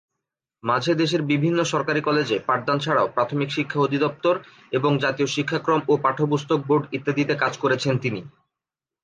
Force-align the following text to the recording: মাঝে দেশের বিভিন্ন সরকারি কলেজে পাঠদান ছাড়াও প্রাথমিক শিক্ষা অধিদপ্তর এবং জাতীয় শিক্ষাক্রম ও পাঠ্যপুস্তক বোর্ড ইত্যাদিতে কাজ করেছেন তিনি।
মাঝে 0.63 0.91
দেশের 0.95 1.21
বিভিন্ন 1.31 1.59
সরকারি 1.65 2.01
কলেজে 2.01 2.37
পাঠদান 2.47 2.77
ছাড়াও 2.79 3.11
প্রাথমিক 3.15 3.49
শিক্ষা 3.51 3.79
অধিদপ্তর 3.81 4.35
এবং 4.71 4.91
জাতীয় 4.99 5.27
শিক্ষাক্রম 5.27 5.79
ও 5.87 6.03
পাঠ্যপুস্তক 6.03 6.59
বোর্ড 6.67 6.83
ইত্যাদিতে 6.93 7.33
কাজ 7.35 7.53
করেছেন 7.57 7.93
তিনি। 7.97 8.21